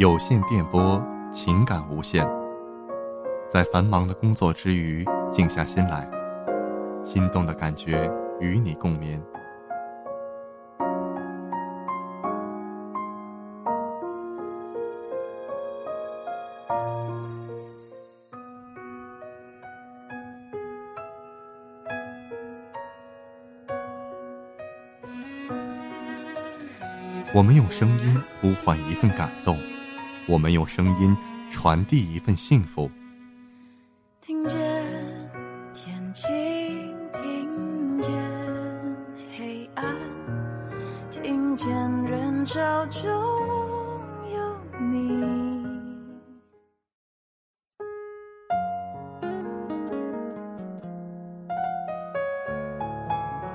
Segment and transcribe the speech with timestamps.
[0.00, 0.98] 有线电波，
[1.30, 2.26] 情感无限。
[3.46, 6.10] 在繁忙的工作之余，静下心来，
[7.04, 8.10] 心动的感觉
[8.40, 9.22] 与你共眠。
[27.34, 29.58] 我们用声音呼唤一份感动，
[30.30, 31.16] 我们用声音
[31.50, 32.88] 传递一份幸福。
[34.20, 34.60] 听见
[35.74, 36.30] 天晴，
[37.12, 38.12] 听见
[39.36, 39.96] 黑暗，
[41.10, 41.68] 听见
[42.04, 43.10] 人潮中
[44.32, 45.66] 有你。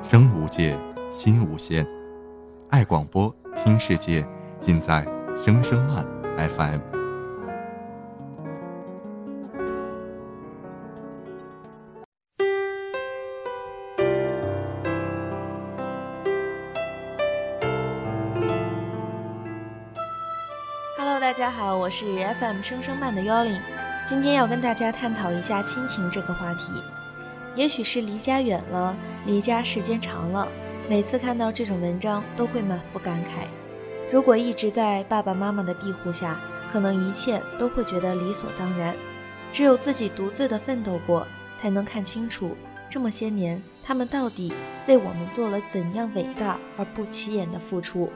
[0.03, 0.77] 声无界，
[1.09, 1.88] 心无限，
[2.69, 3.33] 爱广播。
[3.63, 4.28] 听世界，
[4.59, 5.07] 尽在
[5.38, 6.05] 声声慢
[6.38, 6.80] FM。
[20.97, 22.06] Hello，大家好，我是
[22.39, 23.61] FM 声声慢的幺零，
[24.06, 26.73] 今天要跟大家探讨一下亲情这个话题。
[27.56, 28.94] 也许是离家远了，
[29.25, 30.47] 离家时间长了。
[30.89, 33.47] 每次看到这种文章，都会满腹感慨。
[34.16, 36.39] 如果一直在爸爸妈妈的庇护下，
[36.71, 38.95] 可能一切都会觉得理所当然。
[39.52, 42.55] 只有自己独自的奋斗过，才能看清楚
[42.89, 44.53] 这么些年他们到底
[44.88, 48.09] 为我们做了怎样伟大而不起眼的付出。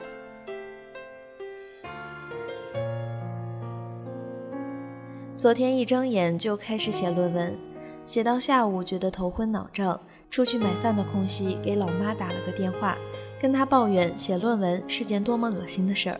[5.35, 7.59] 昨天一睁眼就开始写论文，
[8.05, 9.99] 写到下午觉得头昏脑胀。
[10.29, 12.95] 出去买饭的空隙，给老妈打了个电话，
[13.39, 16.19] 跟他抱怨写论文是件多么恶心的事儿。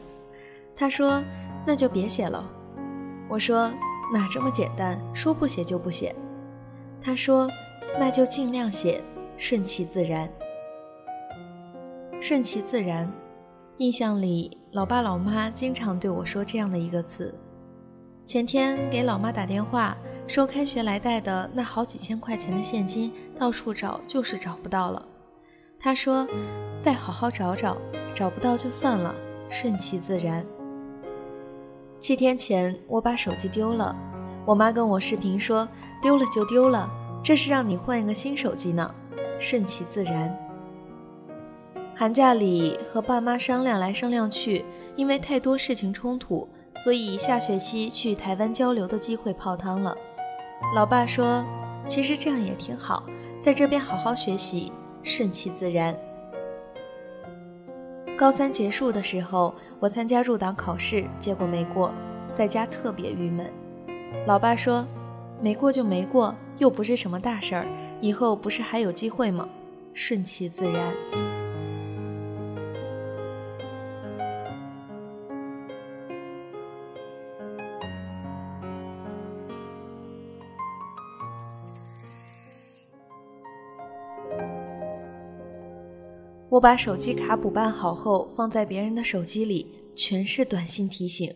[0.75, 1.21] 他说
[1.67, 2.49] ：“那就别写了。”
[3.29, 3.71] 我说
[4.13, 4.99] ：“哪这么简单？
[5.13, 6.15] 说不写就不写。”
[7.01, 7.49] 他说
[7.99, 9.01] ：“那就尽量写，
[9.37, 10.29] 顺其自然。”
[12.21, 13.11] 顺其自然，
[13.77, 17.33] 印象里老爸老妈经常对我说这样的一个词。
[18.25, 19.97] 前天给老妈打电话。
[20.27, 25.03] 说开学来带的那好几千块钱的现金，到处找就是找不到了。
[25.79, 26.27] 他说
[26.77, 27.77] ：“再好好找找，
[28.13, 29.15] 找不到就算了，
[29.49, 30.45] 顺其自然。”
[31.99, 33.95] 七天前我把手机丢了，
[34.45, 35.67] 我妈跟我视频说
[36.01, 36.89] ：“丢了就丢了，
[37.23, 38.93] 这是让你换一个新手机呢，
[39.39, 40.37] 顺其自然。”
[41.95, 44.65] 寒假里和爸妈商量来商量去，
[44.95, 46.47] 因为太多事情冲突，
[46.83, 49.95] 所以下学期去台湾交流的机会泡汤了。
[50.75, 51.45] 老爸说
[51.87, 53.03] ：“其实这样也挺好，
[53.39, 54.71] 在这边好好学习，
[55.03, 55.97] 顺其自然。”
[58.17, 61.93] 高三结束的时候，我参加入党考试，结果没过，
[62.33, 63.51] 在家特别郁闷。
[64.27, 64.85] 老爸说
[65.41, 67.65] ：“没过就没过，又不是什么大事儿，
[68.01, 69.47] 以后不是还有机会吗？
[69.93, 70.93] 顺其自然。”
[86.49, 91.31] 我把手机卡补办好后，放在别人的手机里，全是短信提醒。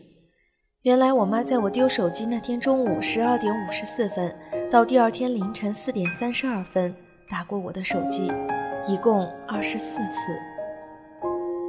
[0.82, 4.36] 原来我妈在我丢手机那天中午十二点五十四分
[4.68, 6.92] 到第二天凌晨四点三十二分
[7.30, 8.30] 打过我的手机，
[8.88, 10.36] 一共二十四次。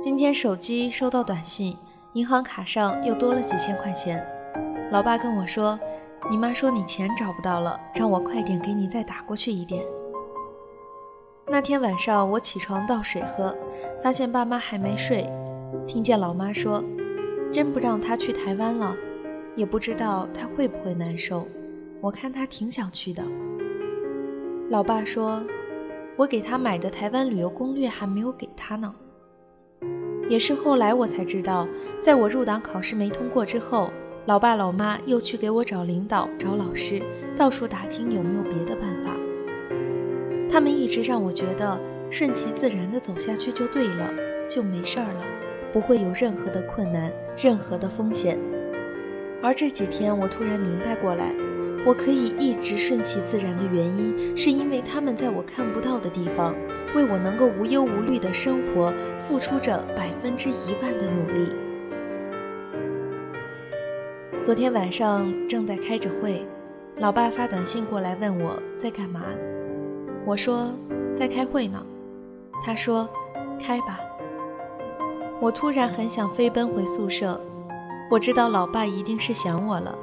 [0.02, 1.78] 今天手机收到短信，
[2.14, 4.26] 银行卡上又多了几千块钱。
[4.92, 5.80] 老爸跟我说
[6.32, 9.84] ：“你妈说你钱找不到了，让我快点给你再打过去一点。”
[11.48, 13.56] 那天晚上，我起床倒水喝，
[14.02, 15.30] 发现爸妈还没睡。
[15.86, 16.84] 听见老妈说
[17.54, 18.98] ：“真不让他去台湾了，
[19.56, 21.48] 也不知道他会不会难受。
[22.02, 23.24] 我看他挺想去的。”
[24.70, 25.46] 老爸说
[26.18, 28.96] ：“我给他买的台湾旅游攻略还没有给他呢。”
[30.28, 31.68] 也是后来我才知道，
[32.00, 33.92] 在我入党考试没通过之后，
[34.26, 37.00] 老爸老妈又去给我找领导、找老师，
[37.38, 39.16] 到处打听有没有别的办法。
[40.50, 44.14] 他们一直让我觉得顺其自然的走下去就对了，
[44.48, 45.26] 就没事儿了，
[45.72, 48.40] 不会有任何的困难，任何的风险。
[49.42, 51.36] 而这几天，我突然明白过来，
[51.86, 56.56] 我可以一直顺其自然的原因，是因为他们在我看不到的地方，
[56.96, 61.52] 为我能够无忧无虑的生活，付出着百分之一万的努力。
[64.42, 66.46] 昨天晚上正在开着会，
[66.98, 69.22] 老爸发短信过来问我在干嘛。
[70.26, 70.72] 我说
[71.16, 71.86] 在开会呢，
[72.64, 73.08] 他说
[73.60, 74.00] 开吧。
[75.40, 77.40] 我突然很想飞奔回宿舍，
[78.10, 79.96] 我知道老爸一定是想我了，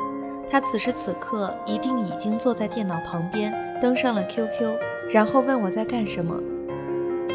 [0.48, 4.76] 他此时此刻一定已经坐在电脑旁边，登上了 QQ，
[5.10, 6.38] 然后问我在干什么。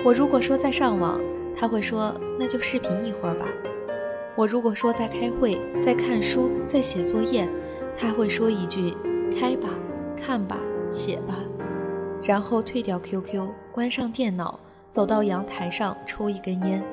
[0.05, 1.19] 我如果说在上网，
[1.53, 3.45] 他会说那就视频一会儿吧。
[4.35, 7.49] 我如果说在开会、在看书、在写作业，
[7.93, 8.95] 他会说一句
[9.37, 9.67] 开吧、
[10.15, 10.57] 看吧、
[10.89, 11.33] 写吧，
[12.27, 14.59] 然后退掉 QQ，关上电脑，
[14.91, 16.83] 走到阳台上抽一根烟。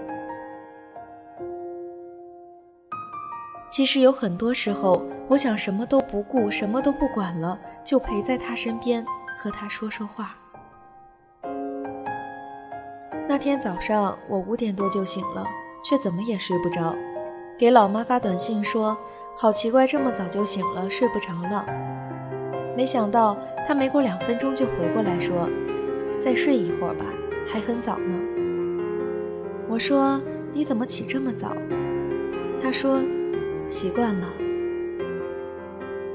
[3.69, 9.05] 其实有很多时候，我想什么都不顾，什么都不管了，就陪在他身边，
[9.37, 10.37] 和他说说话。
[13.27, 15.45] 那天早上，我五点多就醒了，
[15.85, 16.95] 却怎么也睡不着，
[17.59, 18.97] 给老妈发短信说
[19.37, 21.67] ：“好奇怪，这么早就醒了，睡不着了。”
[22.77, 23.37] 没想到
[23.67, 25.49] 他没过两分钟就回过来说
[26.19, 27.05] ：“再睡一会儿吧，
[27.47, 28.19] 还很早呢。”
[29.69, 30.21] 我说
[30.53, 31.57] ：“你怎么起这么早？”
[32.63, 33.01] 他说。
[33.67, 34.27] 习惯了。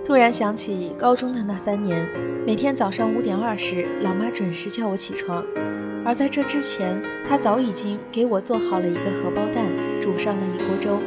[0.06, 2.08] 突然想起高中的那三年，
[2.46, 5.44] 每天早上五点二十，老妈准时叫我起床，
[6.06, 9.66] 而在这之前，她早已经给我做好了一个荷包蛋，
[10.00, 11.00] 煮上了一锅粥，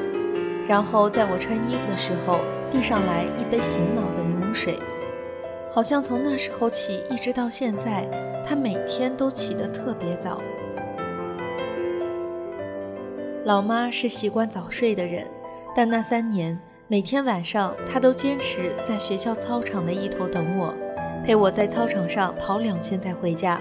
[0.67, 2.41] 然后在我穿衣服的时候
[2.73, 4.77] 递上来一杯醒脑的柠檬水。
[5.75, 8.07] 好像从那时候起，一直到现在，
[8.47, 10.41] 他每天都起得特别早。
[13.45, 15.27] 老妈是习惯早睡的人。
[15.75, 20.75] 但那三年，每天晚上，他都坚持在学校操场的一头等我，
[21.25, 23.59] 陪我在操场上跑两圈再回家。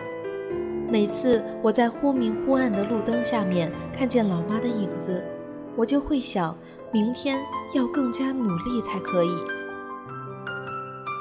[0.89, 5.23] 每次我在忽明忽暗的路灯下面看见老妈的影子，
[5.77, 6.53] 我就会想，
[6.91, 7.39] 明天
[7.73, 9.31] 要更加努力才可以。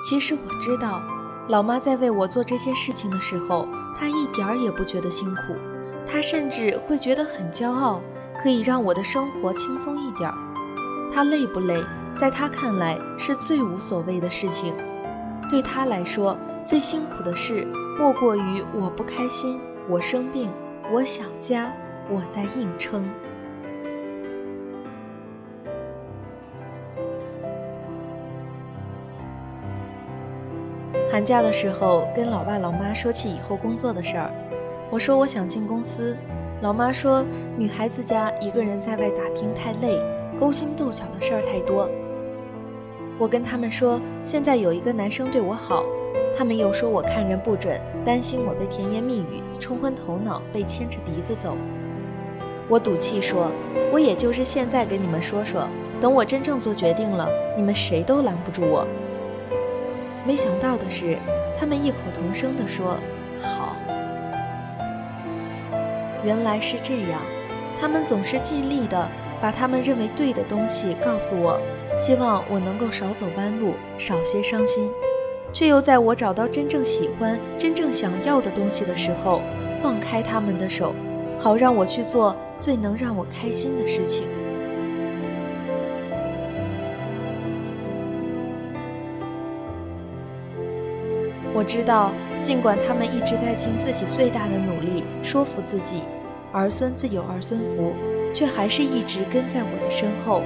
[0.00, 1.02] 其实我知道，
[1.48, 5.54] 老妈在为我做这些事情的时候，她一点儿也不觉得辛苦，
[6.06, 8.00] 她甚至会觉得很骄傲，
[8.42, 10.34] 可以让我的生活轻松一点儿。
[11.12, 11.84] 他累不累，
[12.16, 14.72] 在她看来是最无所谓的事情。
[15.50, 17.66] 对她来说，最辛苦的事
[17.98, 20.48] 莫过于我不开心，我生病，
[20.92, 21.72] 我想家，
[22.08, 23.04] 我在硬撑。
[31.10, 34.30] 寒假的时候，跟老爸老妈说起以后工作的事儿，
[34.90, 36.16] 我说我想进公司，
[36.62, 37.26] 老妈说
[37.56, 39.98] 女孩子家一个人在外打拼太累。
[40.38, 41.86] 勾心斗角的事儿太多，
[43.18, 45.84] 我跟他们说现在有一个男生对我好，
[46.34, 51.58] 他们又说我看人不准，担心我被甜言蜜语冲昏头脑，被牵着鼻子走。
[52.68, 53.50] 我赌气说，
[53.92, 55.68] 我也就是现在跟你们说说，
[56.00, 58.86] 等我真正做决定了，你们谁都拦不住我。
[60.26, 61.18] 没想到的是，
[61.58, 62.96] 他们异口同声地说
[63.40, 63.76] 好。
[66.22, 67.20] 原来是这样，
[67.80, 69.08] 他们总是尽力的。
[69.42, 71.58] 把他们认为对的东西告诉我，
[71.98, 74.90] 希望我能够少走弯路，少些伤心，
[75.50, 79.40] 却又在我找到真正喜欢、真正想要的东西的时候，
[79.82, 80.94] 放开他们的手，
[81.38, 84.26] 好让我去做最能让我开心的事情。
[91.60, 92.10] 我知道，
[92.40, 96.04] 尽管他们一直在尽自己最大的努力说服自己，
[96.52, 97.94] 儿孙自有儿孙福。
[98.32, 100.40] 却还是一直跟在我的身后。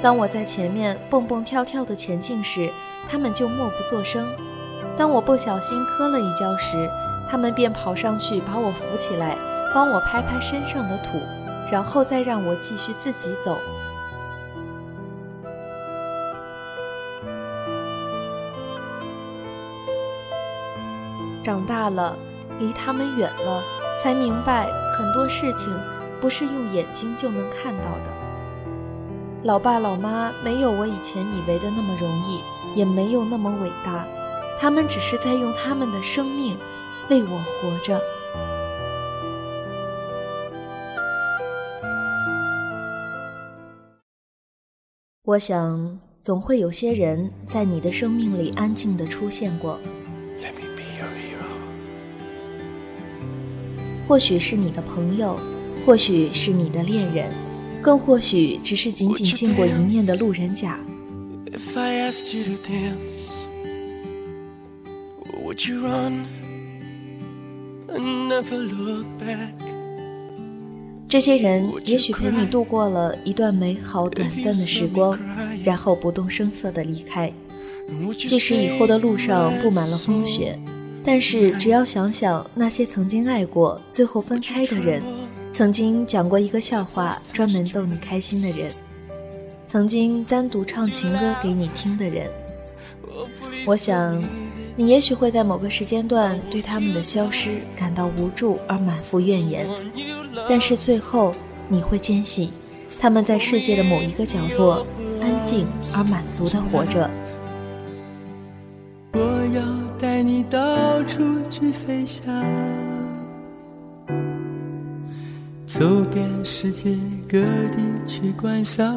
[0.00, 2.72] 当我在前面蹦蹦跳跳的前进时，
[3.06, 4.24] 他们就默不作声；
[4.96, 6.88] 当我不小心磕了一跤时，
[7.28, 9.36] 他们便跑上去把我扶起来，
[9.74, 11.20] 帮我拍拍身上的土，
[11.70, 13.58] 然后再让我继续自己走。
[21.46, 22.18] 长大了，
[22.58, 23.62] 离他们远了，
[24.02, 25.72] 才明白很多事情。
[26.20, 28.10] 不是用眼睛就能看到的。
[29.44, 32.42] 老爸老妈没有我以前以为的那么容易，
[32.74, 34.04] 也没有那么伟大，
[34.58, 36.58] 他们只是在用他们的生命
[37.10, 38.00] 为我活着。
[45.22, 49.78] 我想，总会有些人在你的生命里安静的出现过，
[54.06, 55.38] 或许是你的朋友。
[55.84, 57.32] 或许是你的恋人，
[57.80, 60.80] 更或许只是仅仅见过一面的路人甲。
[71.08, 75.16] 这些人也许陪你度过了一段美好短暂的时光，
[75.62, 77.32] 然后不动声色的离开。
[78.18, 80.58] 即使以后的路上布满了风雪，
[81.06, 85.02] 但是只要想想那些曾经爱过、最后分开的人。
[85.54, 88.70] 曾经讲过一个笑话，专门逗你开心的人，
[89.64, 89.88] 曾。
[89.88, 92.30] 经单独唱情歌给你听的人。
[93.64, 94.22] 我想，
[94.74, 99.66] 你也许会在某个时间段对他们的消失感到无助而满腹怨言，
[100.48, 101.32] 但是最后
[101.68, 102.50] 你会坚信，
[102.98, 104.86] 他们在世界的某一个角落
[105.22, 107.08] 安静而满足的活着。
[111.58, 112.22] 去飞翔，
[115.66, 116.94] 走遍世界
[117.26, 117.38] 各
[117.70, 118.94] 地去观赏。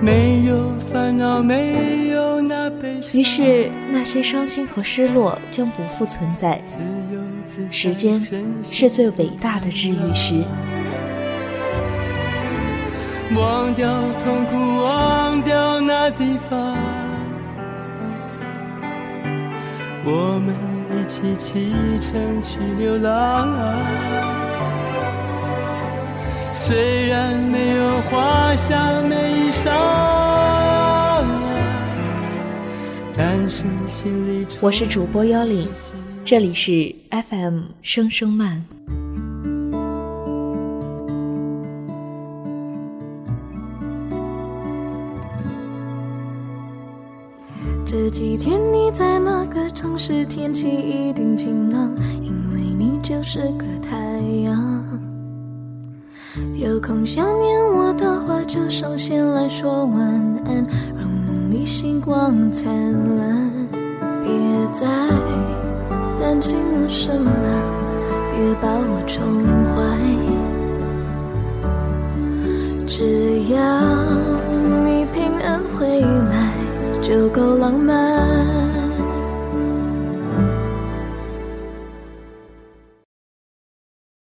[0.00, 3.20] 没有烦恼，没有那悲伤。
[3.20, 6.60] 于是，那些伤心和失落将不复存在。
[7.70, 8.20] 时间
[8.68, 10.42] 是最伟大的治愈师。
[13.36, 13.88] 忘掉
[14.24, 16.76] 痛苦，忘掉那地方，
[20.04, 20.52] 我们
[20.90, 23.48] 一起启程去流浪。
[26.52, 31.24] 虽然没有华厦美衣裳，
[33.16, 35.68] 但是心里我是主播幺零，
[36.24, 38.64] 这里是 FM 声声慢。
[47.92, 50.24] 这几天你在哪个城市？
[50.24, 53.98] 天气一定晴朗，因为你就是个太
[54.44, 54.82] 阳。
[56.54, 60.00] 有空想念我的话，就上线来说晚
[60.46, 60.66] 安，
[60.98, 62.72] 让梦里星光灿
[63.18, 63.52] 烂。
[64.22, 64.32] 别
[64.72, 64.86] 再
[66.18, 67.46] 担心我什么了，
[68.32, 69.22] 别把我宠
[69.68, 69.76] 坏，
[72.86, 73.04] 只
[73.52, 73.60] 要
[74.82, 76.41] 你平安回来，
[77.12, 78.61] 就够浪漫。